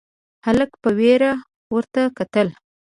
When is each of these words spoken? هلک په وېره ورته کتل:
هلک 0.45 0.71
په 0.81 0.89
وېره 0.97 1.31
ورته 1.75 2.01
کتل: 2.17 2.47